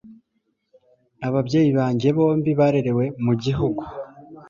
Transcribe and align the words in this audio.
ababyeyi 1.27 1.71
banjye 1.79 2.07
bombi 2.17 2.51
barerewe 2.59 3.05
mu 3.23 3.33
gihugu 3.43 3.83